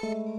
[0.00, 0.29] 怎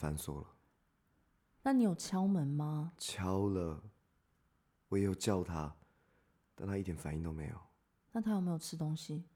[0.00, 0.56] 反锁了。
[1.62, 2.94] 那你有敲门吗？
[2.96, 3.82] 敲了，
[4.88, 5.76] 我也有叫他，
[6.54, 7.60] 但他一点反应都没有。
[8.12, 9.26] 那他有没有吃东西？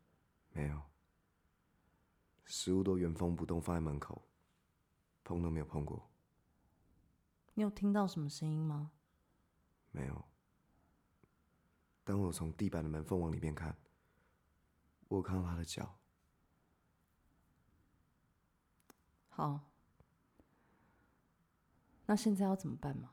[0.52, 0.82] 没有，
[2.46, 4.26] 食物都原封不动放在门口，
[5.22, 6.08] 碰都没有碰过。
[7.52, 8.90] 你有听到什么声音吗？
[9.90, 10.24] 没有。
[12.04, 13.76] 当我从地板的门缝往里面看，
[15.08, 15.98] 我看到他的脚。
[19.28, 19.60] 好，
[22.06, 23.10] 那现在要怎么办吗？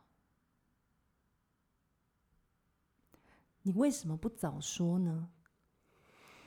[3.63, 5.29] 你为什么不早说呢？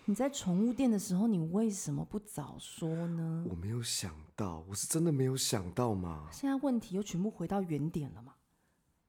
[0.07, 3.47] 你在宠物店的时候，你为什么不早说呢？
[3.49, 6.29] 我没有想到，我是真的没有想到嘛。
[6.33, 8.35] 现在问题又全部回到原点了嘛？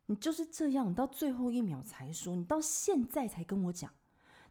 [0.06, 3.92] 你就是这样，你到最后一秒才说，你到现在才跟我讲，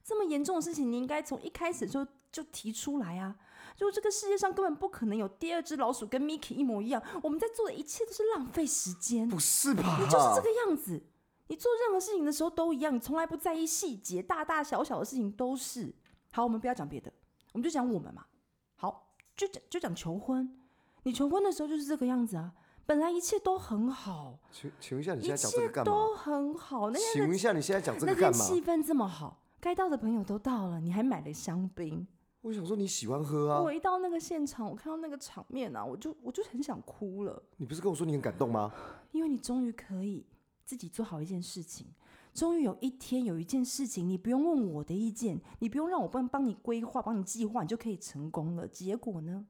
[0.04, 2.06] 这么严重的事情，你应该从一开始就。
[2.34, 3.36] 就提出来啊！
[3.76, 9.28] 就这个世界上根本不可能有第二只老鼠跟 Mickey 一模一样，我们在做的一切都是浪费时间。
[9.28, 9.98] 不是吧？
[10.00, 11.00] 你就是这个样子，
[11.46, 15.94] 你做任何事情的时候都一样，你从来不在意细节，大大小小的事情都是。
[16.32, 17.12] 好，我们不要讲别的，
[17.52, 18.26] 我们就讲我们嘛。
[18.74, 20.58] 好，就讲就讲求婚，
[21.04, 22.52] 你求婚的时候就是这个样子啊，
[22.84, 24.40] 本来一切都很好。
[24.50, 25.82] 请请问一下，你现在讲这个干嘛？
[25.82, 26.90] 一切都很好。
[26.90, 28.38] 那请问一下，你现在讲这个干嘛？
[28.40, 32.06] 那天气氛这么好，该到的朋友都到了，你还买了香槟。
[32.42, 33.62] 我想说你喜欢喝啊！
[33.62, 37.42] 我一到那个现场，我看到那个场面啊，我就我就很想哭了。
[37.56, 38.70] 你不是跟我说你很感动吗？
[39.12, 40.26] 因为你终于可以
[40.66, 41.86] 自己做好一件事情，
[42.34, 48.68] 终于有一天有一件事情，你不用问我的意见，你不用让我帮帮你规划、帮你计划，你就可以成功了。
[48.68, 49.46] 结果呢？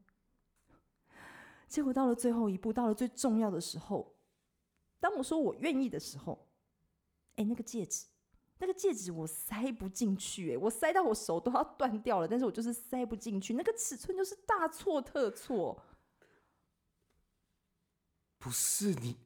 [1.66, 4.14] 结果到了最后一步，到了最重要的时候，
[5.00, 6.46] 当我说我愿意的时候，
[7.34, 8.06] 哎，那个戒指。
[8.58, 15.82] 那个戒指我塞不进去，欸，哎，我塞到我手都要断掉了，但是我就是塞不进去，那个尺寸就是大错特错。
[18.38, 19.16] 不是你，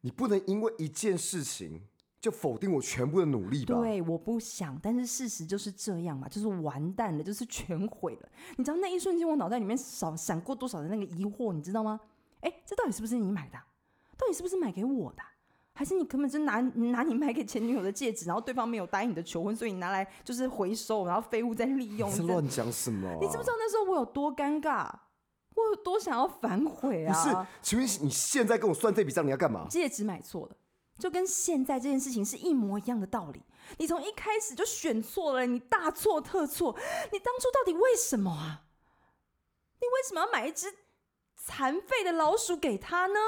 [0.00, 1.82] 你不能因为一件事情
[2.20, 3.74] 就否定我全部的努力吧？
[3.74, 8.28] 对，我不想，但是事实就是这样嘛，就是完蛋了，就是全毁了。
[8.56, 12.00] 你知道那一瞬间我脑袋里面闪闪过多少的那个疑惑，你知道吗？
[12.40, 13.58] 哎，这到底是不是你买的？
[14.16, 15.22] 到底是不是买给我的？
[15.74, 22.08] 还是你根本就拿拿你买给前女友的戒指，然后对方没有答应你的求婚，所以你拿来就是回收，然后废物再利用。
[22.10, 23.18] 你是乱讲什么啊？
[23.20, 24.88] 你知不知道那时候我有多尴尬？
[25.56, 27.12] 我有多想要反悔啊？
[27.12, 29.66] 不是，请问你现在跟我算这笔账，你要干嘛？
[29.68, 30.56] 戒指买错了，
[30.98, 33.42] 就跟现在这件事情是一模一样的道理。
[33.78, 36.76] 你从一开始就选错了，你大错特错。
[37.10, 38.64] 你当初到底为什么啊？
[39.80, 40.72] 你为什么要买一只
[41.36, 43.18] 残废的老鼠给他呢？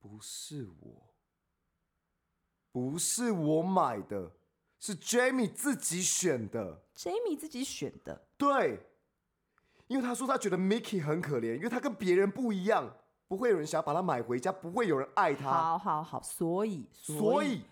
[0.00, 1.14] 不是我，
[2.72, 4.32] 不是我买的，
[4.78, 6.82] 是 Jamie 自己选的。
[6.94, 8.78] Jamie 自己选的，对，
[9.86, 12.94] 因为他说他觉得 Mickey 很可怜，因为他跟别人不一样，
[13.26, 15.50] 不会有人想要把他买回家，不会有人爱他。
[15.50, 17.62] 好好好，所以所以，所以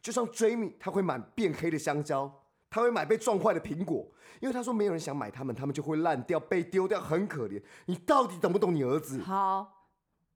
[0.00, 2.30] 就像 Jamie，他会买变黑的香蕉，
[2.68, 4.04] 他会买被撞坏的苹果，
[4.40, 7.62] 因为他说没有人想买他们，他们就会烂掉，被丢掉，很可怜。
[7.86, 9.20] 你到底懂不懂你儿子？
[9.22, 9.88] 好，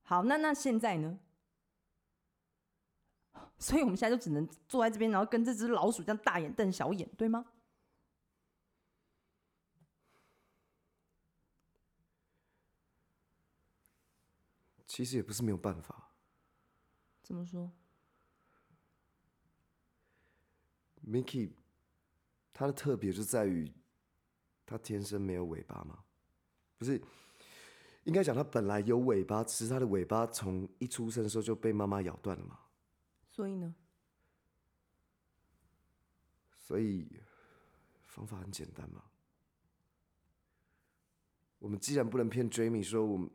[0.02, 1.18] 好，那那现在呢？
[3.58, 7.44] 所以我们现在就只能坐在这边，然后跟这只老鼠这样大眼瞪小眼，对吗？
[14.86, 16.10] 其实也不是没有办法。
[17.22, 17.70] 怎么说
[21.06, 21.50] ？Mickey，
[22.52, 23.72] 它的特别就在于
[24.64, 26.04] 它天生没有尾巴吗？
[26.78, 27.02] 不是，
[28.04, 32.60] 应该讲它本来有尾巴，只是它的尾巴从一出生的时候就被妈妈咬断了嘛。
[33.36, 33.74] 所以呢？
[36.56, 37.06] 所以
[38.06, 39.04] 方法很简单嘛。
[41.58, 43.28] 我们既然不能骗 Jamie 说我们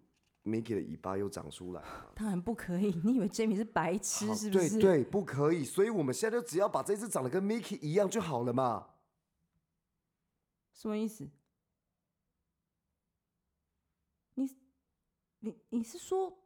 [0.44, 1.84] Mickey 的尾巴又长出来，
[2.16, 3.00] 当然不可以。
[3.04, 4.80] 你以为 Jamie 是白痴是不是？
[4.80, 5.64] 对对，不可以。
[5.64, 8.96] 所以我们现在就只要把这只长得跟 Mickey 一样就好了嘛。
[10.74, 11.30] 什么意思？
[14.34, 14.50] 你
[15.42, 16.41] 你你是说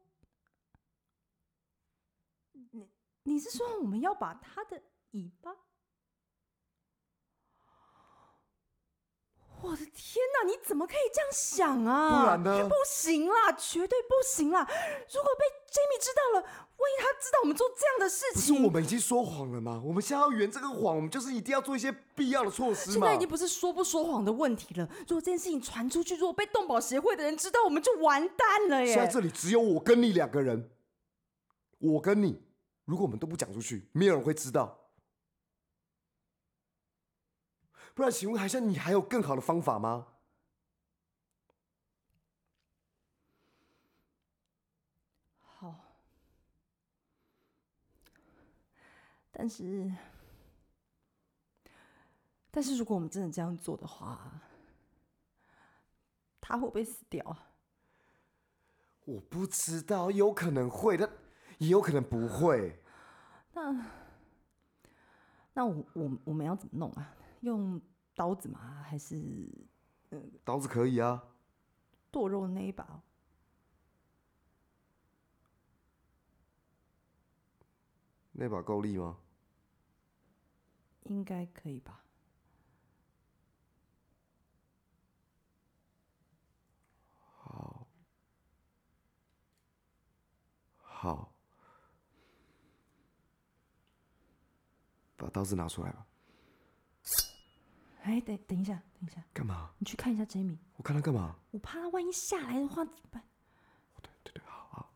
[3.25, 3.39] 你？
[3.39, 4.81] 是说我们要把它的
[5.11, 5.51] 尾巴？
[9.61, 12.09] 我的天哪，你怎么可以这样想啊？
[12.09, 12.67] 不然呢？
[12.67, 14.61] 不行啦，绝对不行啦！
[14.61, 19.81] 如果被 Jamie 知道了，万一他知道我们做这样的事情，不是我们已经说谎了吗？
[19.85, 22.93] 我们现在要圆这个谎，我们就是一定要做一些必要的措施嘛。
[22.93, 24.87] 现在已经不是说不说谎的问题了。
[25.07, 28.93] 如果这件事情传出去，如果被动保协会的人知道，我们就完蛋了耶！
[28.93, 30.69] 现在这里只有我跟你两个人，
[31.79, 32.41] 我跟你，
[32.85, 34.79] 如果我们都不讲出去，没有人会知道。
[37.93, 40.07] 不然，请问海象，你还有更好的方法吗？
[45.39, 45.79] 好，
[49.31, 49.91] 但是，
[52.51, 54.41] 但是如果我们真的这样做的话，
[56.41, 57.51] 他会不会死掉啊？
[59.05, 61.09] 我不知道，有可能会，但
[61.59, 62.79] 也有可能不会。
[63.53, 63.85] 那，
[65.53, 67.15] 那我我我们要怎么弄啊？
[67.41, 67.81] 用
[68.15, 68.83] 刀子吗？
[68.83, 69.15] 还是
[70.11, 71.23] 嗯，刀子可以啊。
[72.11, 73.01] 剁肉那一把，
[78.31, 79.17] 那把够力吗？
[81.03, 82.01] 应该可以吧。
[87.19, 87.85] 好，
[90.81, 91.34] 好，
[95.17, 96.05] 把刀子拿出来吧。
[98.03, 99.71] 哎，等等一下，等一下，干嘛？
[99.79, 100.57] 你去看一下 Jamie。
[100.77, 101.35] 我看他干嘛？
[101.51, 103.23] 我怕他万一下来的话怎么办？
[104.01, 104.93] 对对对，好好。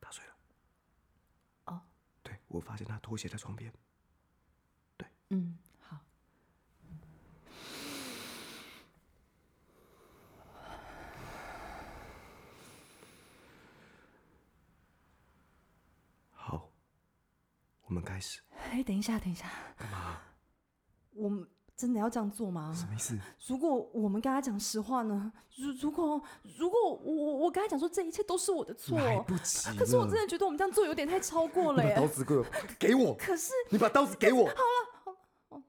[0.00, 0.34] 他睡了。
[1.64, 1.80] 哦。
[2.22, 3.72] 对，我发现他拖鞋在床边。
[4.98, 5.08] 对。
[5.30, 5.58] 嗯。
[17.88, 18.40] 我们开始。
[18.70, 19.50] 哎，等一下，等一下。
[19.78, 20.20] 干嘛？
[21.14, 22.70] 我们真的要这样做吗？
[22.76, 23.18] 什么意思？
[23.46, 25.32] 如果我们跟他讲实话呢？
[25.56, 26.22] 如如果
[26.58, 29.70] 如果我我跟他讲说这一切都是我的错，来不及。
[29.78, 31.94] 可是我真的觉得我们这样做有点太超过了耶。
[31.94, 32.44] 把刀子给我，
[32.78, 33.14] 给我。
[33.14, 34.44] 可是你把刀子给我。
[34.52, 35.16] 好了，
[35.48, 35.62] 好。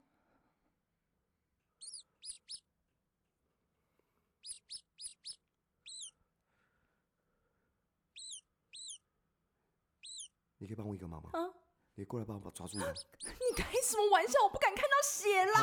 [10.58, 11.30] 你可以帮我一个忙吗？
[11.32, 11.59] 啊。
[12.00, 12.78] 你过来帮我把抓住！
[13.22, 14.42] 你开什么玩笑？
[14.42, 15.60] 我不敢看到血啦！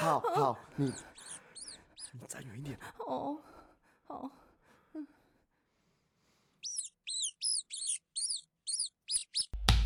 [0.00, 0.92] 好好好，好，你
[2.12, 2.78] 你站远一点。
[2.98, 3.38] 哦，
[4.06, 4.30] 好。
[4.92, 5.06] 嗯。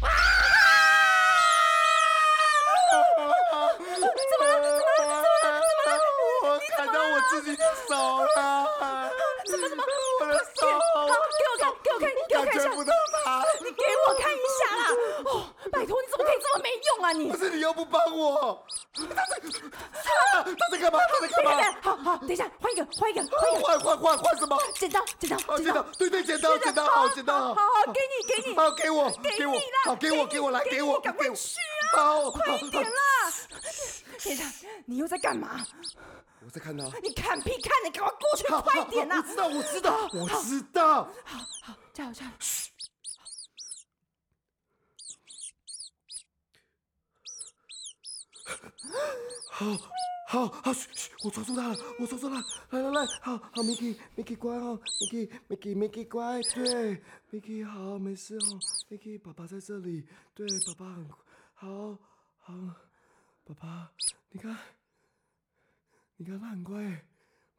[0.03, 0.11] 啊！
[3.79, 4.11] 怎么了？
[4.27, 4.59] 怎么了？
[4.67, 5.23] 怎么了？
[5.63, 5.95] 怎么了？
[6.43, 8.35] 我看到我自己的手了。
[9.47, 9.85] 怎么怎么？
[10.21, 10.67] 我的手。
[10.67, 11.07] 好，
[11.39, 12.65] 给我看，给我看，给我看一下。
[12.65, 12.93] 感觉不到
[13.23, 13.45] 它。
[13.61, 14.83] 你给我看一下啦！
[15.27, 15.46] 哦。
[15.77, 17.31] 拜托，你怎么可以这么没用啊你！
[17.31, 18.65] 不是你又不帮我，
[18.95, 20.99] 他在他他在干嘛？
[21.07, 21.79] 他在干嘛？
[21.83, 23.23] 好好，等一下，换一个，换一个，
[23.61, 24.59] 换换换换什么？
[24.75, 31.59] 剪刀，剪刀，剪刀，对对，剪刀，剪刀，好，剪刀，好好，给你，给你，好，给我，给我，好，给我，给我来，给我，赶快去
[31.93, 31.97] 啊！
[31.97, 32.91] 好，快一点啦！
[34.25, 34.45] 等一下，
[34.87, 35.61] 你又在干嘛？
[36.43, 36.85] 我在看他。
[37.03, 37.73] 你看屁看！
[37.85, 39.17] 你赶快过去，快一点呐！
[39.17, 40.85] 我知道，我知道，我知道。
[41.25, 42.31] 好好，加油，加油！
[49.51, 49.77] 好，
[50.29, 61.09] 好，好，嘘嘘，我抓住他了，我抓住他了，来来来，好好，Mickey，Mickey 乖哦，Mickey，Mickey，Mickey 乖，对，Mickey 好，没事哦，Mickey，爸爸在这里，对，爸爸很
[61.55, 61.99] 好，
[62.39, 62.53] 好，
[63.45, 63.93] 爸爸，
[64.31, 64.59] 你看，
[66.17, 67.07] 你看他很乖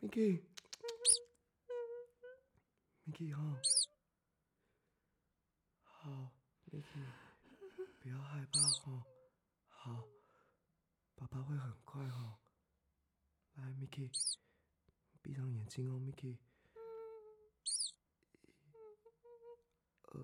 [0.01, 0.43] ，Mickey，Mickey
[3.35, 3.59] 哈，
[5.83, 6.31] 好
[6.71, 6.83] ，Mickey，
[8.01, 8.59] 不要害怕
[8.91, 9.03] 哦，
[11.19, 12.37] 爸爸会很快哦，
[13.55, 14.11] 来，Mickey，
[15.23, 16.37] 闭上眼睛哦，Mickey，一、
[20.03, 20.21] 二，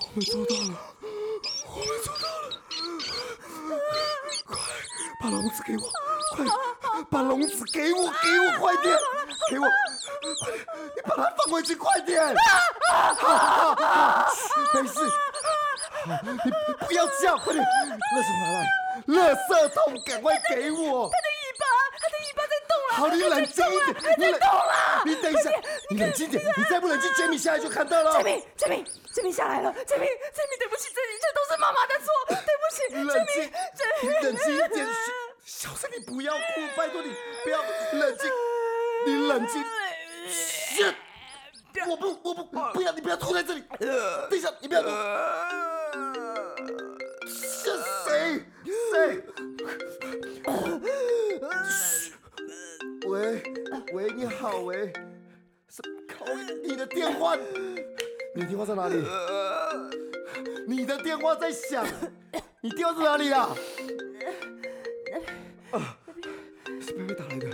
[0.00, 0.94] 我们做到了，
[1.66, 2.48] 我们做到了，
[4.46, 4.56] 快
[5.20, 5.82] 把笼子给我，
[6.34, 6.46] 快
[7.10, 8.96] 把笼子给我，给我快点，
[9.50, 9.64] 给我。
[9.64, 12.22] 快点，你把它放回去，快点！
[14.74, 15.00] 没事。
[16.22, 16.38] 你
[16.86, 17.64] 不要叫，快点！
[17.64, 18.56] 垃圾拿来，
[19.06, 21.10] 垃圾桶赶快给我。
[21.10, 21.64] 他的尾巴，
[21.98, 22.90] 他的尾巴在动了。
[22.94, 24.40] 好，你冷静一点，你冷，
[25.04, 25.50] 你等一下，
[25.90, 28.12] 你冷静点，你再不冷静，Jamie 下来就看到了。
[28.20, 32.78] Jamie，Jamie，Jamie 下来了，Jamie，Jamie，对不起，这一切都是妈妈的错，对不起。
[32.94, 33.52] 冷静，
[34.02, 34.86] 你冷静一点，
[35.50, 36.40] 小声，你不要哭，
[36.76, 37.08] 拜托你
[37.42, 37.62] 不要
[37.98, 38.30] 冷静。
[39.06, 39.64] 你冷静。
[41.88, 43.64] 我不，我不，不要，你不要吐在这里。
[43.80, 44.90] 等一下，你不要吐。
[47.26, 47.70] 是
[48.04, 48.44] 谁？
[48.92, 49.24] 谁？
[53.06, 53.42] 喂，
[53.94, 54.92] 喂，你好，喂。
[55.70, 56.26] 是靠
[56.62, 57.34] 你的电话，
[58.34, 59.02] 你的电话在哪里？
[60.66, 61.86] 你的电话在响，
[62.60, 63.56] 你电话在哪里啊？
[65.70, 65.98] 啊，
[66.80, 67.46] 是贝贝打来的，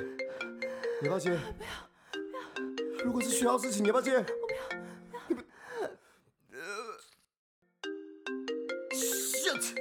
[1.03, 1.35] 你要不要？
[1.35, 1.71] 不要。
[3.05, 4.17] 如果是学校事情，你要不要接？
[4.17, 4.59] 我不要，
[5.29, 5.43] 不要。
[6.53, 6.59] 呃
[8.93, 9.75] ，shit。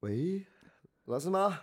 [0.00, 0.44] 喂，
[1.04, 1.60] 老师吗？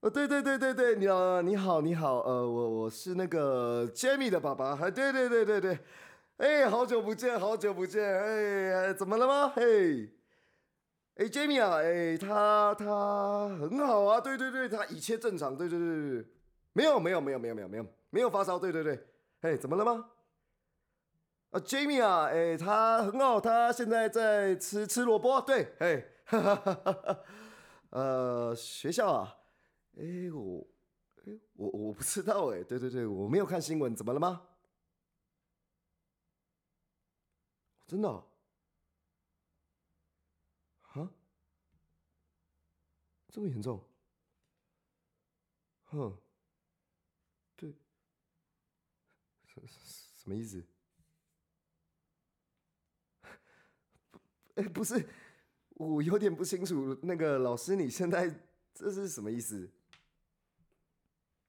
[0.00, 5.78] 呃，对对对对对，你好，你好，你好，呃，我我是那个 Jamie 的爸爸，哎对对对对对，
[6.36, 9.52] 哎，好久不见，好久不见，哎，怎么了吗？
[9.56, 10.10] 嘿，
[11.16, 16.26] 哎，Jamie 啊，哎，他他很好啊，对对对，他一切正常，对对对对。
[16.72, 19.06] 没有没有没有没有没有没有没有发烧，对对对，
[19.42, 20.08] 嘿，怎么了吗？
[21.50, 27.18] 啊，Jamie 啊，哎，他很好，他现在在吃吃萝卜，对，嘿，哈哈哈哈，
[27.90, 29.36] 呃，学校啊，
[29.98, 30.02] 哎，
[30.32, 30.66] 我，
[31.26, 34.48] 哎，我我不知道，哎，对对对，我没有看新闻，怎么了吗？
[37.86, 38.24] 真的？
[43.32, 43.82] 这么严重？
[45.84, 46.16] 哼。
[50.22, 50.62] 什么意思？
[54.54, 55.08] 哎，不是，
[55.70, 56.96] 我有点不清楚。
[57.02, 58.32] 那个老师，你现在
[58.72, 59.68] 这是什么意思？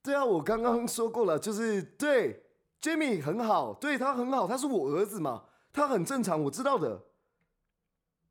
[0.01, 2.43] 对啊，我刚刚说过了，就是对
[2.81, 7.05] ，Jamie 很好，对，他很好，他是我儿子嘛，他很正常，我知道的。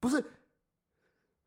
[0.00, 0.25] 不是，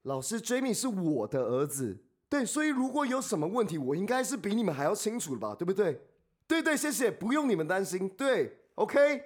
[0.06, 6.00] 老师，Jamie 是我的儿子，对，所以如果有什么问题，我应该是比你们还要清楚的吧，对不对？
[6.48, 8.08] 对对，谢谢，不用你们担心。
[8.10, 9.24] 对，OK。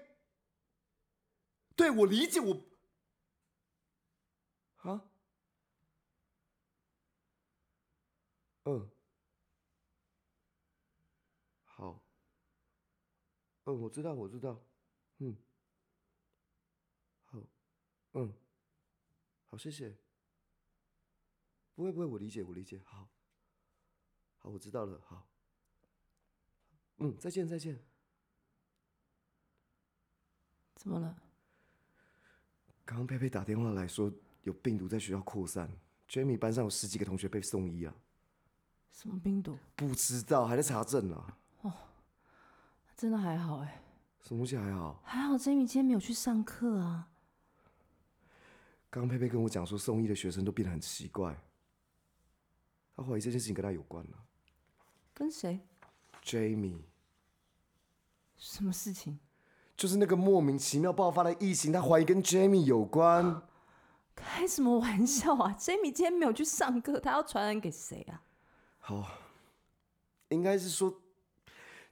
[1.75, 2.62] 对，我理解，我
[4.77, 5.03] 啊，
[8.63, 8.89] 嗯，
[11.65, 12.01] 好，
[13.65, 14.62] 嗯，我知道，我知道，
[15.17, 15.36] 嗯，
[17.25, 17.39] 好，
[18.13, 18.33] 嗯，
[19.50, 19.93] 好，谢谢。
[21.79, 22.81] 不会不会，我理解，我理解。
[22.83, 23.07] 好，
[24.39, 25.00] 好，我知道了。
[25.07, 25.25] 好。
[26.98, 27.79] 嗯，再见再见。
[30.75, 31.15] 怎么了？
[32.83, 34.12] 刚刚佩佩打电话来说
[34.43, 35.71] 有病毒在学校扩散
[36.09, 37.95] ，Jamie 班上有十几个同学被送医啊。
[38.91, 39.57] 什么病毒？
[39.77, 41.33] 不知道，还在查证呢。
[41.62, 41.74] 哦，
[42.98, 43.81] 真的还好哎。
[44.19, 45.01] 什么东西还好？
[45.05, 47.09] 还好 Jamie 今天没有去上课啊。
[48.89, 51.41] 刚刚佩佩跟我讲说，送医的学生都变得很奇怪，
[53.00, 54.25] 他怀疑这件事情跟他有关了。
[55.13, 55.60] 跟谁
[56.24, 56.82] ？Jamie，
[58.38, 59.20] 什么事情？
[59.75, 63.41] 就是那个莫名其妙爆发的疫情，他怀疑跟 Jamie 有关。
[64.15, 65.56] 开什么玩笑啊！
[65.58, 68.22] Jamie 今天没有去上课，他要传染给谁啊？
[68.79, 69.08] 好，
[70.27, 71.01] 应该是说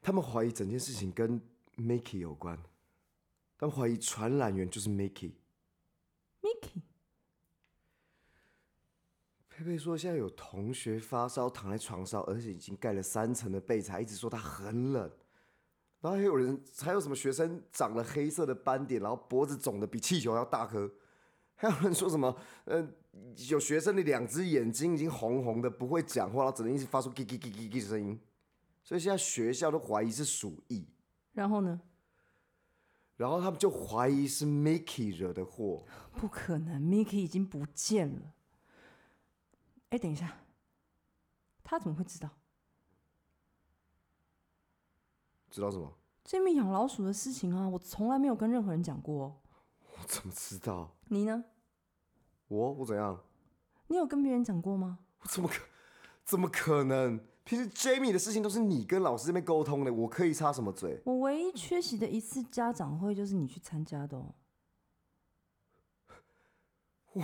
[0.02, 1.40] 他们怀疑整件事情跟
[1.78, 2.62] Mickey 有关，
[3.58, 5.36] 他们怀疑传染源就是 Mickey。
[6.42, 6.82] Mickey。
[9.58, 15.02] 佩佩说：“现在有同学发烧，躺在床上，而且已经盖了三层的被子，还一直说他很冷。
[16.00, 20.88] 然后还有人，还有什么学生长了黑色的斑点，然后脖子肿的比气球要大颗。
[21.58, 22.88] 还有人说什么，呃，
[23.50, 28.20] 有学生的两只眼睛已经红红的，不会讲话，然后只能一直发出叽叽叽叽叽的声音。
[28.84, 30.86] 所以现在学校都怀疑是鼠疫。
[31.34, 31.82] 然后呢？
[33.16, 35.84] 然后他们就怀疑是 Mickey 惹的祸。
[36.14, 38.34] 不可能，Mickey 已经不见了。”
[39.89, 40.38] 哎，等一下，
[41.63, 42.29] 他怎么会知道？
[45.50, 49.41] 知道什么？Jamie 养老鼠的事情啊，我从来没有跟任何人讲过。
[49.96, 50.96] 我怎么知道？
[51.06, 51.46] 你呢？
[52.50, 53.24] 我我怎样？
[53.88, 55.00] 你有跟别人讲过吗？
[55.22, 55.63] 我怎么可
[56.25, 57.25] 怎么可能？
[57.46, 61.01] 平时 Jamie 的事情都是你跟老师这边沟通的，我可以插什么嘴？
[61.06, 64.36] 我唯一缺席的一次家长会就是你去参加的哦。
[67.13, 67.24] 我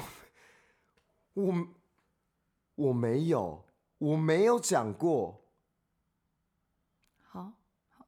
[1.34, 1.68] 我。
[2.76, 3.64] 我没有，
[4.00, 5.40] 我没有讲过。
[7.22, 7.52] 好，
[7.90, 8.08] 好。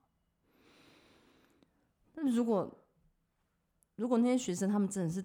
[2.14, 2.70] 那如果
[3.96, 5.24] 如果那些学生他们真的是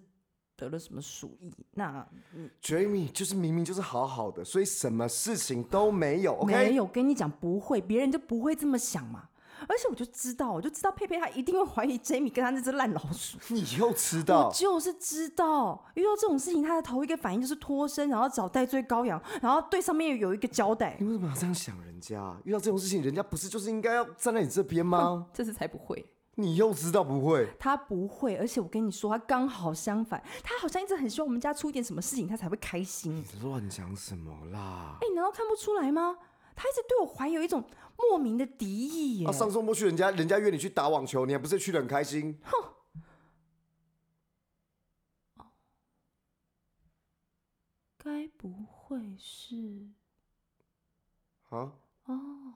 [0.56, 2.06] 得了什么鼠疫，那
[2.60, 6.34] Jamie 就是明明就是好好的，所以什么事情都没有。
[6.34, 9.29] OK，没有跟你讲不会，别人就不会这么想嘛。
[9.68, 13.38] 而且我就知道，我就知道佩佩她一定会怀疑 Jamie 跟他那只烂老鼠。
[13.48, 14.48] 你又知道？
[14.48, 20.96] 我就是知道，遇到这种事情，他的头一个反应就是脱身，然后找戴罪羔羊，然后对上面有一个交代。
[20.98, 22.36] 你为什么要这样想人家？
[22.44, 25.26] 遇到这种事情，人家不是就是应该要站在你这边吗？
[25.32, 26.04] 这次才不会。
[26.36, 27.46] 你又知道不会？
[27.58, 33.14] 他不会，而且我跟你说，他刚好相反，他好像一直很希望我们家出一点什么事情，他才会开心。
[33.14, 34.96] 你乱讲什么啦？
[35.00, 36.16] 哎、欸，你难道看不出来吗？
[36.62, 37.64] 他一直对我怀有一种
[37.96, 39.26] 莫名的敌意耶。
[39.26, 42.38] 啊，上周末去人家人家约你去打网球，你还不是去的很开心？
[42.44, 42.74] 哼。
[47.96, 49.88] 该不会是？
[51.48, 51.72] 啊？
[52.04, 52.54] 哦，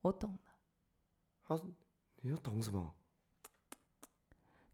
[0.00, 1.54] 我懂了。
[1.54, 1.60] 啊，
[2.22, 2.96] 你要懂什么？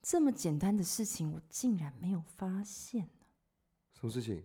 [0.01, 3.27] 这么简单的事情，我竟然没有发现呢。
[3.93, 4.43] 什么事情？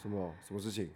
[0.00, 0.34] 什么？
[0.46, 0.90] 什么事情？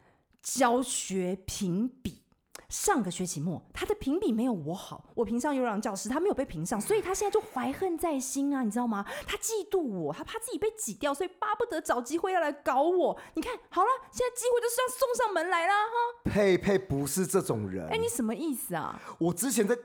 [0.45, 2.21] 教学评比，
[2.69, 9.07] 上个学期末他的评比没有我好，我评上优良教师，他没有被评上，所以他现在就怀恨在心啊，你知道吗？
[9.27, 13.19] 他嫉妒我，他怕自己被挤掉，所以巴不得找机会要来搞我。
[13.35, 16.31] 你看好了，现在机会就是要送上门来了哈。
[16.31, 17.89] 佩佩不是这种人。
[17.89, 19.01] 哎，你什么意思啊？
[19.19, 19.77] 我之前在。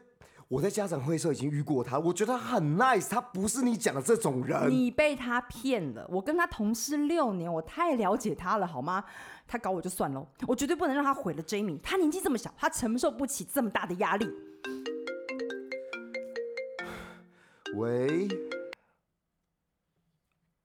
[0.50, 4.68] 我在家长会的时候已经遇过他，我觉得他很 nice，他不是你讲的这种人。
[4.68, 9.06] 你被他骗了，我跟他同事六年，我太了解他了，好吗？
[9.50, 11.82] 他搞我就算了，我绝对不能让他毁了 Jamie。
[11.82, 14.29] 他年纪这么小，他承受不起这么大的压力。
[17.74, 18.27] 喂，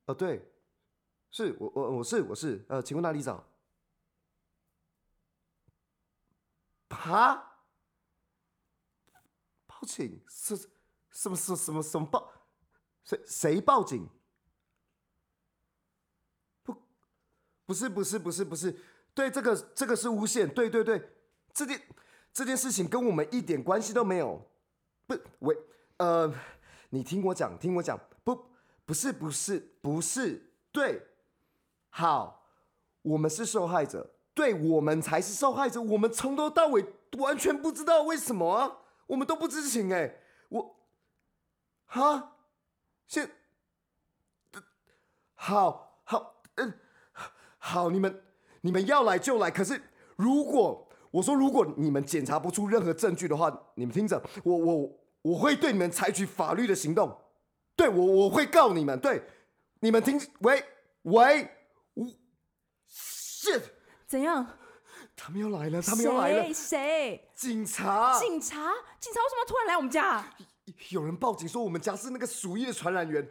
[0.04, 0.46] 哦，对，
[1.30, 3.42] 是我我我是我是呃，请问哪里找？
[6.90, 7.50] 哈？
[9.86, 10.56] 警是
[11.10, 12.32] 什么是什么什么报？
[13.04, 14.08] 谁谁报警？
[16.62, 16.74] 不，
[17.66, 18.74] 不是不是不是不是，
[19.14, 21.10] 对，这个这个是诬陷，对对对，
[21.52, 21.80] 这件
[22.32, 24.46] 这件事情跟我们一点关系都没有。
[25.06, 25.56] 不，喂，
[25.98, 26.32] 呃，
[26.90, 28.46] 你听我讲，听我讲，不，
[28.84, 31.06] 不是不是不是，对，
[31.90, 32.46] 好，
[33.02, 36.84] 我们是受害者，对，我们才是受害者，我们从头到尾
[37.18, 38.82] 完全不知道为什么。
[39.06, 40.16] 我们都不知情哎，
[40.48, 40.76] 我，
[41.84, 42.36] 哈，
[43.06, 43.30] 现，
[45.34, 46.72] 好好嗯，
[47.66, 48.22] 好，你们
[48.60, 49.50] 你们要来就来。
[49.50, 49.80] 可是
[50.16, 54.90] 如果我说如果你们检查不出任何证据的话，你们听着，我我
[55.22, 57.16] 我会对你们采取法律的行动。
[57.74, 59.00] 对我我会告你们。
[59.00, 59.22] 对，
[59.80, 60.62] 你们听，喂
[61.04, 61.48] 喂，
[61.94, 62.06] 我
[62.86, 63.62] ，shit，
[64.06, 64.46] 怎样？
[65.16, 65.80] 他们要来了！
[65.80, 66.52] 他们要来了！
[66.52, 67.30] 谁？
[67.34, 68.18] 警察！
[68.18, 68.58] 警察！
[69.00, 70.22] 警察为什么突然来我们家？
[70.90, 73.26] 有人报警说我们家是那个鼠疫的传染源，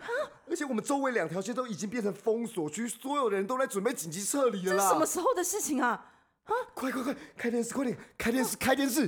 [0.49, 4.77] 而且我们周围两条街都已经变成封锁区，所有的人都在准备紧急撤离了啦！
[4.77, 6.11] 这是什么时候的事情啊？
[6.45, 6.51] 啊！
[6.73, 9.07] 快快快，开电视，快点，开电视，开电视！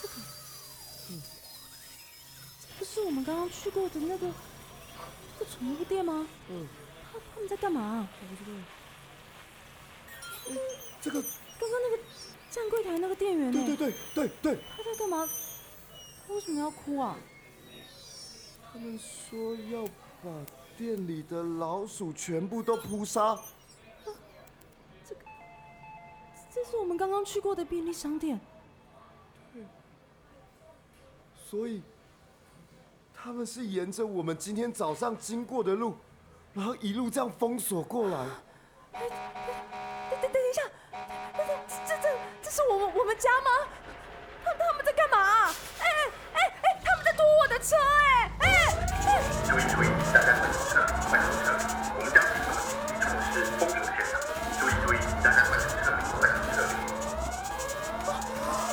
[0.00, 0.14] 这个，
[1.10, 1.22] 嗯，
[2.60, 4.26] 这不是我们刚刚去过的那个，
[5.38, 6.26] 那宠物店吗？
[6.48, 6.66] 嗯，
[7.12, 8.08] 他他们在干嘛？
[8.20, 8.56] 我不知道。
[11.00, 12.02] 这个刚刚那个
[12.50, 15.26] 站柜台那个店员，对对对对对，他在干嘛？
[16.26, 17.16] 他为什么要哭啊？
[18.72, 19.84] 他们说要
[20.24, 20.30] 把
[20.78, 23.38] 店里的老鼠全部都扑杀。
[25.06, 25.20] 这个，
[26.54, 28.40] 这是我们刚刚去过的便利商店。
[29.52, 29.62] 对，
[31.50, 31.82] 所以
[33.12, 35.96] 他们是沿着我们今天早上经过的路，
[36.54, 38.26] 然后一路这样封锁过来。
[38.92, 40.62] 等等等一下，
[41.86, 43.50] 这这这是我们我们家吗？
[44.44, 45.48] 他他们在干嘛？
[45.48, 45.86] 哎
[46.32, 47.76] 哎哎，他们在堵我的车！
[48.40, 48.44] 哎！
[49.46, 51.54] 注意注意，大家快停车，快停车！
[51.94, 54.18] 我们将进入紧急措施封锁现场。
[54.58, 56.66] 注意注意，大家快停车，快停车！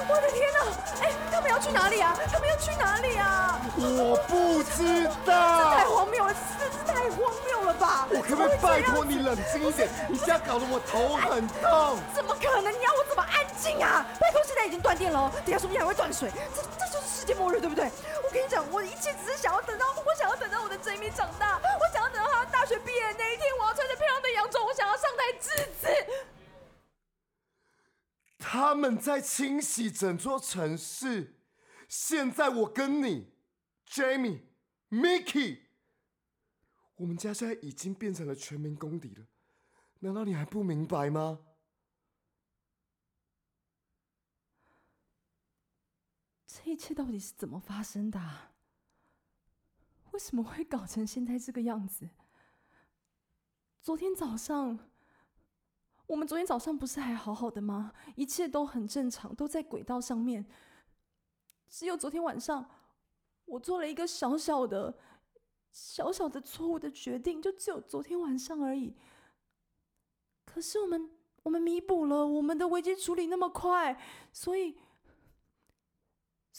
[0.10, 0.60] 我的天哪！
[1.06, 2.18] 哎，他们要去哪里啊？
[2.32, 3.62] 他们要去哪里啊？
[3.78, 5.38] 我不知道。
[5.60, 6.34] 这太荒谬了，
[6.88, 8.08] 太荒谬了吧？
[8.10, 9.88] 我可不可以拜托你冷静一点？
[10.08, 12.00] 你现在搞得我头很痛。
[12.16, 12.74] 怎么可能？
[12.74, 13.46] 你要我怎么安？
[13.60, 14.06] 静啊！
[14.18, 17.92] 拜托，现在已经断电了，等下说不定还会断水，这这就是世界末日，对不对？
[18.30, 25.50] 我跟你讲，我一切只是想要等到，我想要等到我的 Jamie 长大，我想要等到他大学毕业那一天，我要穿着漂亮的洋装，我想要上台致
[25.82, 25.88] 辞。
[28.38, 31.40] 他们在清洗整座城市，
[31.88, 33.34] 现在我跟你
[33.90, 34.42] ，Jamie、
[34.92, 35.62] Mickey，
[36.98, 39.26] 我们家现在已经变成了全民公敌了，
[40.02, 41.40] 难道你还不明白吗？
[46.62, 48.20] 这一切到底是怎么发生的？
[50.12, 52.10] 为什么会搞成现在这个样子？
[53.82, 54.78] 昨天早上
[56.08, 57.94] 我们昨天早上不是还好好的吗？
[58.16, 60.46] 一切都很正常，都在轨道上面。
[61.70, 62.70] 只有昨天晚上，
[63.46, 64.98] 我做了一个小小的、
[65.72, 68.98] 小小的错误的决定，就只有昨天晚上而已。
[70.46, 71.10] 可是我们，
[71.44, 73.98] 我们弥补了，我们的危机处理那么快，
[74.34, 74.78] 所以，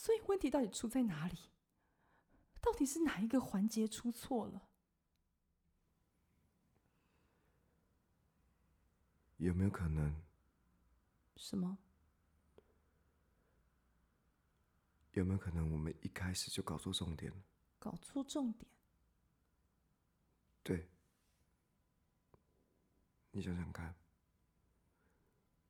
[0.00, 1.36] 所以问题到底出在哪里？
[2.58, 4.66] 到底是哪一个环节出错了？
[9.36, 10.22] 有没有可能？
[11.36, 11.76] 什么？
[15.12, 17.30] 有没有可能我们一开始就搞错重点？
[17.78, 18.66] 搞错重点？
[20.62, 20.88] 对。
[23.32, 23.94] 你想想看，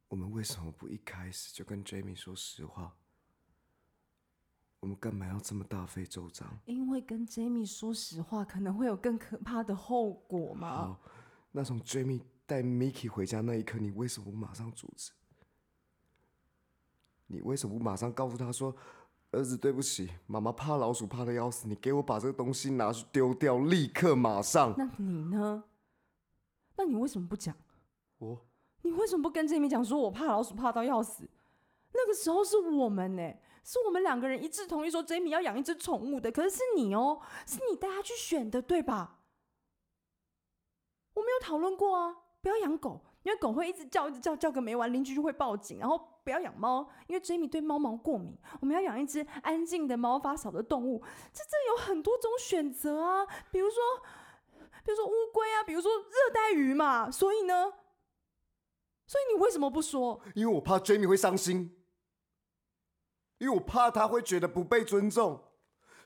[0.07, 2.97] 我们为什么不一开始就跟 Jamie 说实话？
[4.81, 6.49] 我们干嘛要这么大费周章？
[6.65, 10.69] 因为跟 Jamie 说实话，可能会有更可怕的后果嘛。
[10.71, 11.01] 好，
[11.53, 15.13] 那从 Jamie 带 Mickey 回家那一刻，你为什么不马上阻止？
[17.27, 18.75] 你为什么不马上告诉他说
[19.33, 25.63] ：“儿子，对不起，妈妈怕老鼠怕的要死，你给我把这个东西拿去丢掉，立刻马上。”那你呢？
[26.77, 27.55] 那你为什么不讲？
[28.19, 28.47] 我？
[28.83, 31.29] 你为什么不跟 Jamie 讲说：“我怕老鼠怕到要死？”
[31.93, 33.35] 那个时候是我们呢，
[33.71, 36.33] 是我们两个人一致同意说 Jamie 要养一只宠物的。
[36.33, 39.21] 可是是你哦，是你带他去选的，对吧？
[41.15, 42.17] 我没有讨论过啊。
[42.43, 45.79] 不要养狗，因为狗会一直叫，一直叫，叫个没完，邻居就会报警。
[45.79, 48.37] 然后不要养猫，因为 Jamie 对猫毛过敏。
[48.61, 51.01] 我们要养一只安静的、毛发少的动物。
[51.33, 53.77] 这这有很多种选择啊，比如说，
[54.85, 57.09] 比如说乌龟啊，比如说热带鱼嘛。
[57.09, 57.73] 所以呢，
[59.07, 60.21] 所以你为什么不说？
[60.35, 61.80] 因为我怕 Jamie 会伤心，
[63.41, 65.43] 因为我怕他会觉得不被尊重，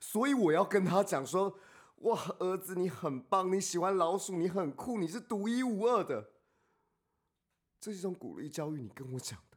[0.01, 1.59] 所以我要跟他讲说。
[1.99, 3.51] 哇，儿子，你很棒！
[3.51, 6.33] 你喜欢老鼠，你很酷，你是独一无二的。
[7.81, 9.57] 这是一种鼓励教育，你跟我讲的。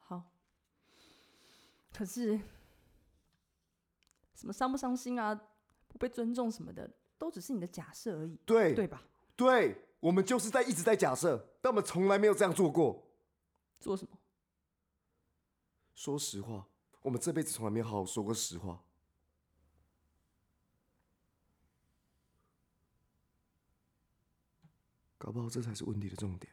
[0.00, 0.22] 好，
[1.94, 2.38] 可是
[4.34, 5.34] 什么伤不伤心啊？
[5.88, 8.36] 不被尊重什么的，都只是你的假设而已。
[8.44, 9.02] 对，对吧？
[9.34, 13.10] 对，我们就是在一直在假设，但我们从来没有这样做过。
[13.80, 14.18] 做什么？
[15.94, 16.66] 说实话，
[17.02, 18.82] 我们这辈子从来没有好好说过实话。
[25.16, 26.52] 搞不好这才是问题的重点。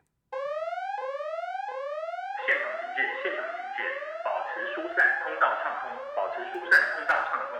[2.46, 3.82] 现场警戒，现场警戒，
[4.24, 7.58] 保持疏散，通道畅通，保持疏散，通道畅通。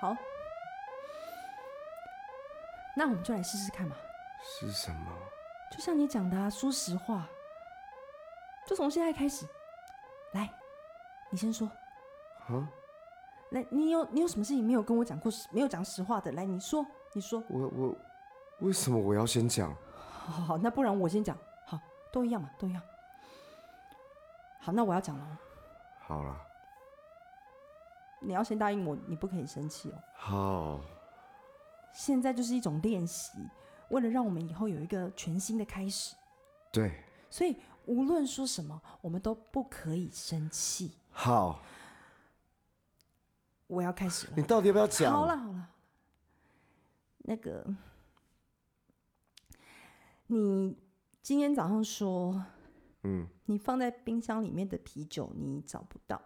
[0.00, 0.16] 好，
[2.96, 3.94] 那我们就来试试看嘛。
[4.42, 5.12] 是什么？
[5.70, 7.28] 就像你讲的啊，说实话。
[8.72, 9.44] 就从现在开始，
[10.32, 10.50] 来，
[11.28, 11.70] 你先说。
[12.46, 12.66] 啊？
[13.50, 16.32] 来，你有你有什么事情没有跟我讲过，没有讲实话的？
[16.32, 17.44] 来，你说，你说。
[17.50, 17.98] 我我。
[18.60, 19.76] 为什么我要先讲？
[19.94, 21.36] 好，好，好，那不然我先讲。
[21.66, 21.78] 好，
[22.10, 22.82] 都一样嘛，都一样。
[24.58, 25.38] 好，那我要讲了。
[25.98, 26.34] 好了。
[28.20, 30.02] 你要先答应我，你不可以生气哦。
[30.14, 30.80] 好。
[31.92, 33.32] 现在就是一种练习，
[33.90, 36.16] 为了让我们以后有一个全新的开始。
[36.70, 37.04] 对。
[37.28, 40.92] 所以无论说什么，我们都不可以生气。
[41.10, 41.62] 好。
[43.66, 44.34] 我要开始了。
[44.36, 45.12] 你到底要不要讲？
[45.12, 45.70] 好了，好了。
[47.18, 47.74] 那个。
[50.26, 50.78] 你
[51.20, 52.44] 今天早上说，
[53.02, 56.22] 嗯，你放在冰箱里面的啤酒你找不到，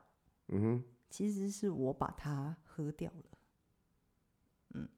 [0.49, 3.39] 嗯哼，其实是我把它喝掉了，
[4.75, 4.89] 嗯，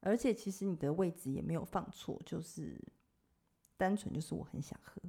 [0.00, 2.78] 而且其实你的位置也没有放错，就是
[3.76, 5.00] 单纯就是我很想喝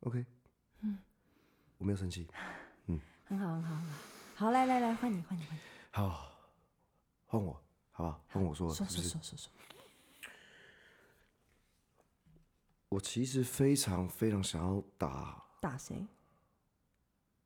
[0.00, 0.24] ，OK，
[0.80, 0.98] 嗯，
[1.78, 2.28] 我没有生气。
[3.24, 3.96] 很好，很好，很好，
[4.36, 6.32] 好，来来来，换你，换你，换你，好，
[7.26, 7.62] 换我，
[7.92, 8.86] 好吧，换我说，说？
[8.86, 9.52] 说说说说。
[12.88, 16.06] 我其实非常非常想要打打谁？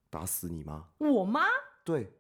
[0.09, 0.89] 打死你妈！
[0.97, 1.43] 我妈？
[1.85, 2.11] 对，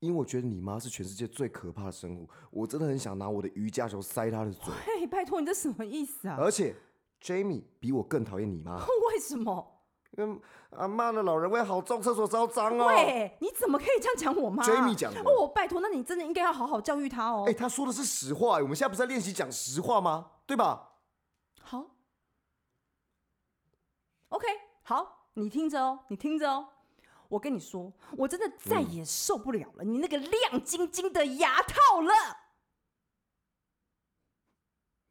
[0.00, 4.72] 因为我觉得你妈是全世界最可怕的生物，我真的很想拿我的瑜伽球塞她的嘴。
[4.86, 6.36] 嘿，拜托你这什么意思啊？
[6.38, 6.74] 而且
[7.22, 8.76] ，Jamie 比我更讨厌你妈。
[9.10, 9.74] 为什么？
[10.16, 12.86] 嗯，阿妈的老人味好重，厕所遭脏哦。
[12.86, 15.20] 喂，你怎么可以这样讲我妈？Jamie 讲的。
[15.20, 17.44] 哦，拜托，那你真的应该要好好教育她哦。
[17.46, 20.30] 哎，她说的是实话，我们现在不是在练习讲实话吗？
[20.46, 20.92] 对吧？
[21.60, 21.84] 好
[24.28, 24.46] ，OK，
[24.82, 26.68] 好，你听着哦，你听着哦。
[27.28, 32.12] 我跟你说，我真的再也受不了了，嗯、你那个亮晶晶的牙套了。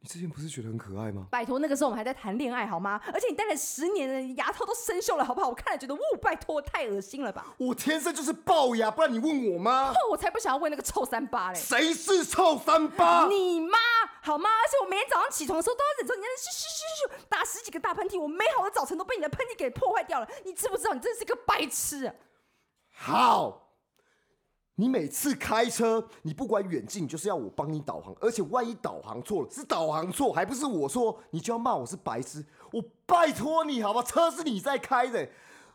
[0.00, 1.26] 你之前不是觉得很可爱吗？
[1.28, 3.00] 拜托，那个时候我们还在谈恋爱，好吗？
[3.12, 5.48] 而且你戴了十年的牙套都生锈了，好不好？
[5.48, 7.54] 我看了觉得，呜，拜托，太恶心了吧！
[7.58, 9.92] 我天生就是龅牙，不然你问我吗？
[10.10, 11.58] 我才不想要问那个臭三八嘞！
[11.58, 13.26] 谁是臭三八？
[13.26, 13.78] 你妈，
[14.28, 14.50] 好吗？
[14.50, 20.28] 而且我每天早上起床的时候都要忍受你那嘘嘘嘘嘘打十几个大喷嚏，我美好的早晨都被你的喷嚏给破坏掉了。
[20.44, 20.92] 你知不知道？
[20.92, 22.14] 你真的是个白痴啊！
[22.92, 23.64] 好。
[24.80, 32.44] 你每次开车，你不管远近，就是要我帮你导航，而且万一导航错了，是导航错，还不是我错，你就要骂我是白痴。
[32.70, 35.28] 我拜托你，好吧，车是你在开的，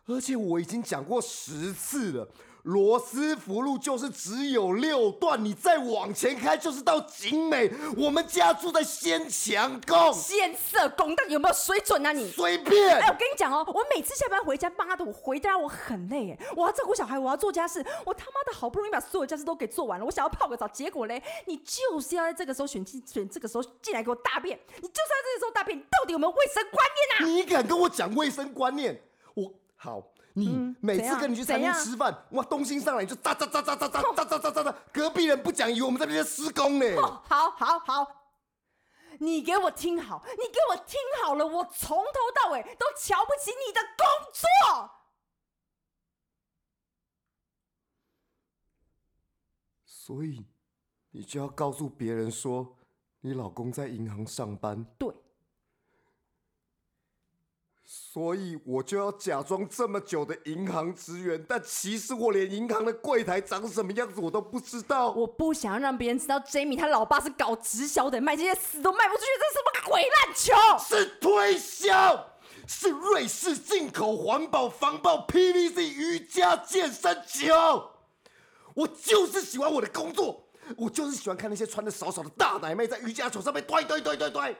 [0.05, 2.29] 而且我已经讲过十次了。
[2.63, 7.69] 罗斯福路就是只有六段，你再往前开就是到景美。
[7.97, 12.31] 我们家住在先强宫，先社宫，到底有没有水准啊你？
[12.31, 12.95] 随便。
[12.99, 26.87] 哎，我跟你讲哦，我每次下班回家，妈的，我回家我很累哎，我要照顾小孩，我要做家事，我他妈的好不容易把所有家事都给做完了，我想要泡个澡，结果嘞，你就是要在这个时候选进选这个时候进来给我大便，你就是要这个时候大便，你到底有没有卫生观
[27.19, 27.35] 念啊？
[27.35, 29.01] 你敢跟我讲卫生观念？
[29.33, 30.12] 我好。
[30.35, 36.85] 你每次跟你去餐厅吃饭，哇，东西上来你就喳喳喳喳喳喳喳喳喳喳， 隔壁人不讲，以为我们在那边施工呢。
[37.29, 38.07] 好好好，
[39.19, 44.91] 你给我听好，你给我听好了，我从头到尾都瞧不起你的工作。
[49.85, 50.45] 所以，
[51.11, 52.75] 你就要告诉别人说，
[53.21, 54.83] 你老公在银行上班。
[54.97, 55.13] 对。
[57.95, 65.11] 所以我就要假装这么久的银行职员，但其实我连银行的柜台长什么样子我都不知道。
[65.11, 70.55] 我不想让别人知道，Jamie 他老爸是搞直销的，卖这些死都卖不出去，这是什么鬼烂球？
[70.83, 72.33] 是推销，
[72.67, 77.91] 是瑞士进口环保防爆 PVC 瑜伽健身球。
[78.73, 84.57] 我就是喜欢我的工作，我就是喜欢看那些穿的少少的大奶妹在瑜伽球上面推推推推推。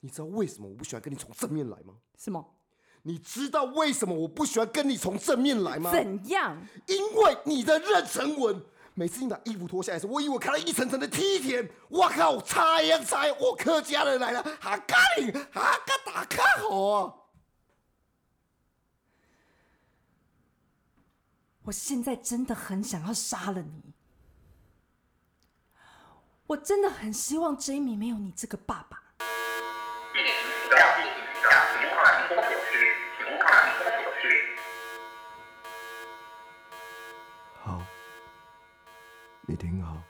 [0.00, 1.94] 你知道为什么我不喜欢跟你从正面来吗？
[2.16, 2.54] 什么？
[3.02, 5.90] 你知道为什么我不喜欢跟你从正面来吗？
[5.90, 6.60] 怎样？
[6.86, 8.62] 因为你的妊娠纹，
[8.94, 11.70] 每次你把衣服脱下来的时候，我以为我看到一层层的梯田。
[11.88, 17.14] 我靠，擦呀擦呀，我客家人来了，哈嘎哩，哈嘎打卡好啊！
[21.62, 23.94] 我现在真的很想要杀了你，
[26.46, 29.07] 我真的很希望 Jamie 没有你这个爸爸。
[39.50, 40.04] 你听好，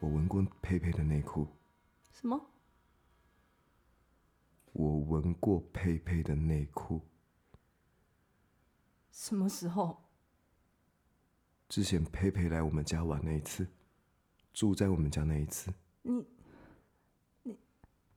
[0.00, 1.48] 我闻过佩佩的内裤。
[2.12, 2.38] 什么？
[4.74, 7.00] 我闻过佩佩的内裤。
[9.10, 9.96] 什么时候？
[11.70, 13.66] 之前佩佩来我们家玩那一次，
[14.52, 15.72] 住在我们家那一次。
[16.02, 16.26] 你。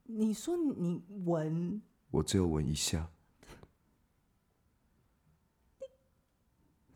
[0.04, 3.10] 你说你闻，我只有闻一下。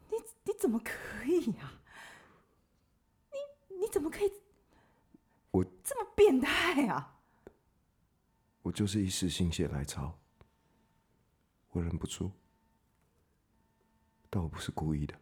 [0.10, 0.18] 你
[0.48, 1.82] 你你怎么可以呀、啊？
[3.70, 4.32] 你你怎么可以？
[5.52, 7.20] 我这么变态啊！
[8.62, 10.18] 我就是一时心血来潮，
[11.72, 12.32] 我忍不住，
[14.30, 15.14] 但我不是故意的。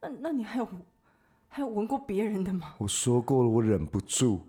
[0.00, 0.68] 那那你还有
[1.48, 2.76] 还有闻过别人的吗？
[2.78, 4.48] 我说过了，我忍不住。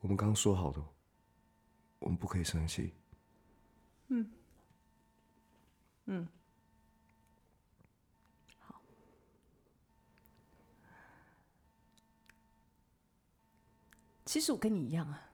[0.00, 0.80] 我们刚刚说好的，
[1.98, 2.92] 我们不可以生气。
[4.08, 4.30] 嗯，
[6.04, 6.28] 嗯，
[8.60, 8.80] 好。
[14.24, 15.30] 其实我跟你一样啊，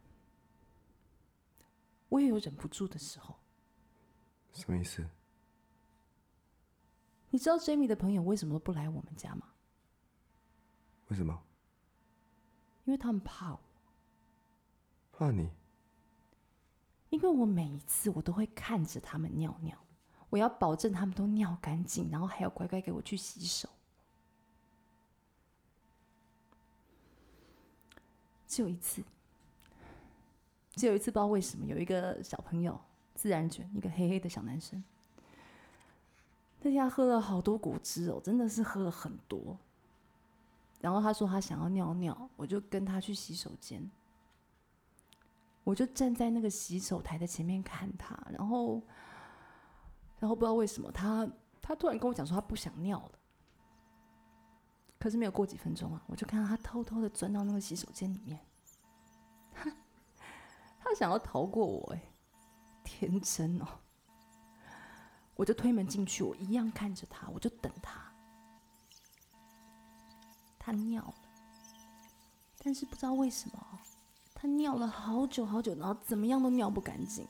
[2.08, 3.38] 我也有忍不住的时候。
[4.52, 5.06] 什么意思？
[7.30, 9.48] 你知道 Jamie 的朋友为什么都不来我们家吗？
[11.08, 11.42] 为什么？
[12.84, 13.60] 因为他们怕我。
[15.12, 15.50] 怕你，
[17.12, 19.76] 因为我每一次我都会看着他们尿尿，
[20.30, 23.68] 我要保证他们都尿干净，然后还要乖乖给我去洗手。
[28.48, 29.04] 只有一次，
[30.72, 32.80] 只有一次，不知道为什么，有一个小朋友，
[33.14, 34.82] 自然卷，一个黑黑的小男生，
[36.62, 39.58] 那天他喝了好多果汁哦，真的是喝了很多。
[40.80, 43.90] 然后他说他想要尿尿，我就跟他去洗手间。
[45.64, 48.82] 我就站在那个洗手台的前面看他，然后，
[50.18, 51.28] 然后不知道为什么他
[51.60, 53.18] 他突然跟我讲说他不想尿了，
[54.98, 58.40] 可是没有过几分钟啊，我就看到他偷偷的钻到那个洗手间里面，
[60.80, 62.02] 他想要逃过我哎，
[62.82, 63.66] 天真哦！
[65.34, 68.00] 我就推门进去，我一样看着他，我就等他。
[70.58, 71.14] 他尿了，
[72.58, 73.80] 但是不知道为什么，
[74.42, 77.24] 他尿了好久好久，然后怎么样都尿不干净，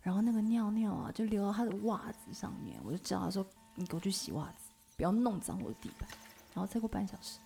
[0.00, 6.08] 然后那个尿尿啊就流到他的袜子上面，我就叫他说：“你给我去洗袜子，不要弄脏我的地板。”
[6.54, 7.38] 然后再过半小时，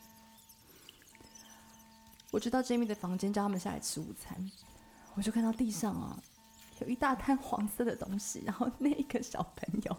[2.31, 4.49] 我就到 Jamie 的房间，叫他们下来吃午餐，
[5.17, 6.17] 我就看到地上啊
[6.79, 9.97] 有一大滩黄色的东西，然后那一个小朋友，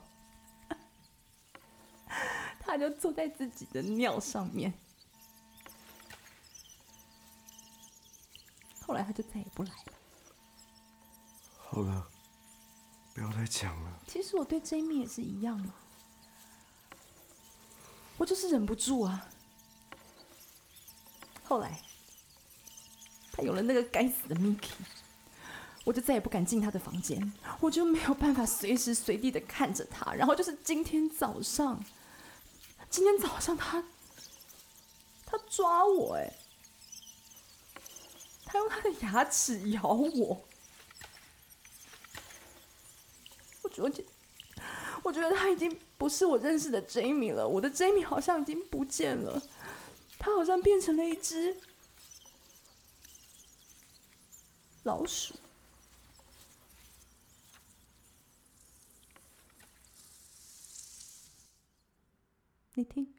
[2.61, 4.73] 他就坐在自己的尿上面。
[8.85, 9.93] 后来他就再也不来了。
[11.57, 12.07] 好了，
[13.13, 13.99] 不要再讲了。
[14.07, 15.73] 其实我对 Jamie 也是一样啊，
[18.17, 19.27] 我就是忍不住啊。
[21.43, 21.81] 后来
[23.31, 24.69] 他有了那个该死的 Mickey，
[25.83, 30.13] 我就再也不敢进他的房间，我就没有办法随时随地的看着他。
[30.13, 31.83] 然后就是今天早上，
[32.89, 33.83] 今天早上他
[35.25, 36.31] 他抓我哎。
[38.55, 40.47] 他用他的牙齿咬我，
[43.63, 44.05] 我觉得，
[45.03, 47.45] 我觉得他已经不是我认识的 Jamie 了。
[47.45, 49.41] 我的 Jamie 好像已经不见了，
[50.17, 51.57] 他好像变成了一只
[54.83, 55.35] 老鼠。
[62.75, 63.14] 你听。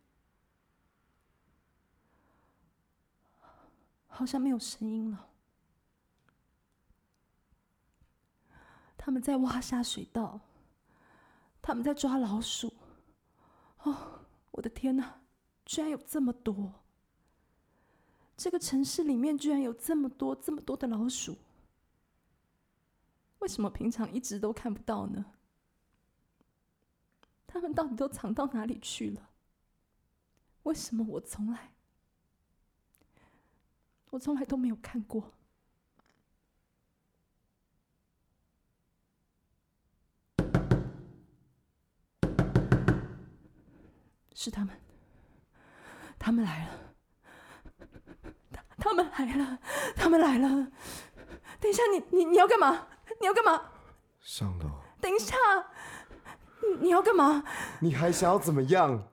[4.17, 5.29] 好像没有声音了。
[8.97, 10.41] 他们在挖下水道，
[11.61, 12.73] 他们在抓老鼠。
[13.83, 15.21] 哦，我的天哪，
[15.67, 16.73] 居然有这么多！
[18.39, 21.37] 这个城市里面居然有这么多、这么多的老鼠，
[23.41, 25.27] 为什么平常一直都看不到呢？
[27.47, 29.29] 他们到底都藏到哪里去了？
[30.63, 31.76] 为什么我从来……
[34.11, 35.33] 我从来都没有看过，
[44.35, 44.75] 是他们，
[46.19, 46.71] 他们来了，
[48.53, 49.59] 他他们来了，
[49.95, 50.69] 他们来了。
[51.61, 52.87] 等一下，你你你要干嘛？
[53.21, 53.71] 你要干嘛？
[54.21, 54.83] 上楼。
[55.01, 55.35] 等一下，
[56.63, 57.45] 你你要干嘛？
[57.81, 59.09] 你还想要怎么样？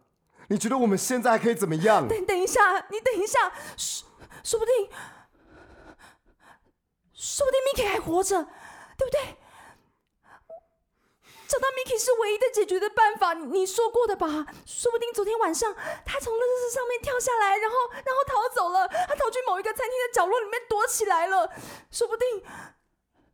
[0.50, 2.08] 你觉得我们现在还可以怎么样？
[2.08, 3.52] 等等一下，你等一下，
[4.44, 4.90] 说不定，
[7.14, 8.44] 说不定 Mickey 还活着，
[8.98, 9.38] 对不对？
[11.48, 14.28] 找到 Mickey 是唯一的解决的办法，你说过的吧？
[14.66, 15.74] 说不定昨天晚上
[16.06, 21.54] 他从垃圾上面跳下来，然后然后逃走了，他逃去某一个餐厅的角落里面躲起来了。
[21.92, 22.44] 说不定，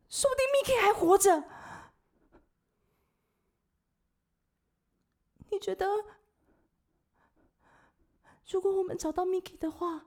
[0.08, 1.44] 说不定 Mickey 还活着。
[5.48, 6.04] 你觉得，
[8.48, 10.04] 如果我们找到 Mickey 的话？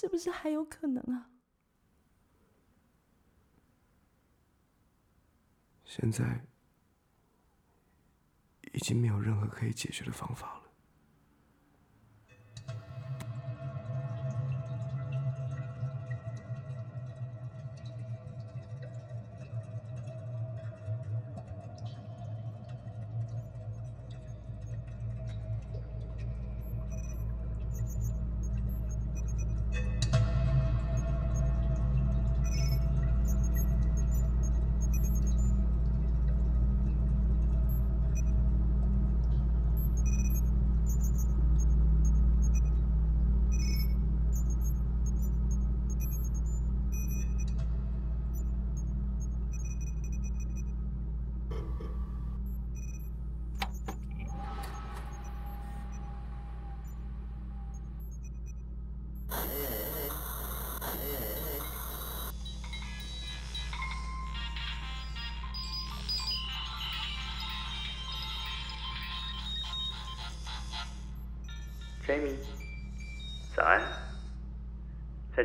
[0.00, 1.30] 是不是还有可能啊？
[5.84, 6.46] 现在
[8.72, 10.69] 已经没有任何可以解决的方法了。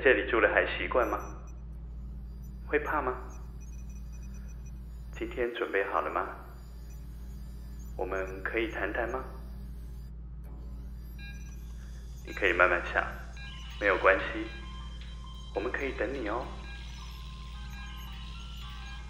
[0.06, 1.18] 这里住了还习惯吗？
[2.68, 3.12] 会怕吗？
[5.12, 6.28] 今天准备好了吗？
[7.98, 9.24] 我们可以谈谈吗？
[12.24, 13.04] 你可以慢慢想，
[13.82, 14.46] 没有关系，
[15.56, 16.46] 我们可以等你哦。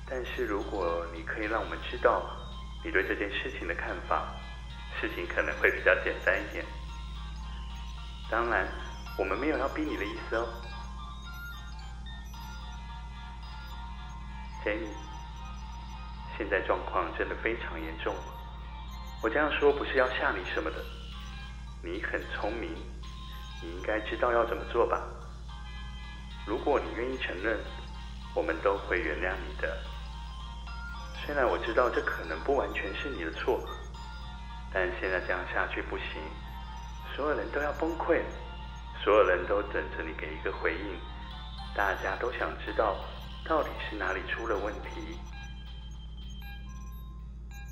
[0.09, 2.25] 但是如果你可以让我们知道
[2.85, 4.33] 你对这件事情的看法，
[5.01, 6.63] 事情可能会比较简单一点。
[8.31, 8.65] 当然，
[9.19, 10.47] 我们没有要逼你的意思哦
[14.65, 14.79] 钱。
[16.35, 18.13] 现在状况真的非常严重。
[19.21, 20.83] 我这样说不是要吓你什么的，
[21.83, 22.73] 你很聪明，
[23.61, 25.01] 你应该知道要怎么做吧？
[26.47, 27.59] 如果你愿意承认，
[28.33, 29.77] 我们都会原谅你的。
[31.23, 33.63] 虽然我知道这可能不完全是你的错，
[34.73, 36.05] 但现在这样下去不行，
[37.15, 38.21] 所有人都要崩溃，
[39.03, 40.99] 所有人都等着你给一个回应，
[41.75, 42.97] 大家都想知道
[43.47, 45.19] 到底是哪里出了问题。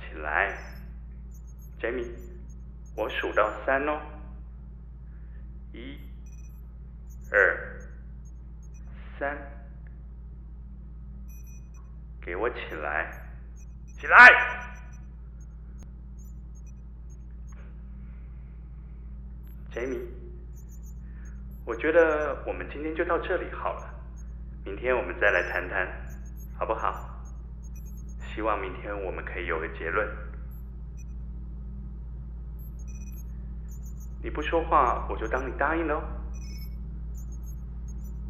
[0.00, 0.58] 起来
[1.80, 2.10] ，Jamie，
[2.96, 4.00] 我数到三哦，
[5.72, 5.96] 一、
[7.30, 7.80] 二、
[9.16, 9.38] 三，
[12.20, 13.21] 给我起来，
[14.02, 14.18] 起来
[19.72, 20.08] ！Jamie，
[21.64, 23.94] 我觉得我们今天就到这里好了，
[24.64, 25.86] 明天我们再来谈谈，
[26.58, 27.22] 好不好？
[28.34, 30.04] 希望明天我们可以有个结论。
[34.20, 36.02] 你不说话，我就当你答应了。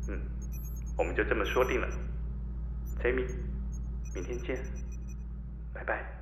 [0.09, 0.21] 嗯，
[0.99, 1.89] 我们就这么说定了。
[3.03, 3.27] Jamie，
[4.15, 4.63] 明天见，
[5.73, 6.22] 拜拜。